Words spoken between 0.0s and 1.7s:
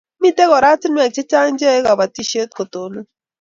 Mito oratinwek chechang' che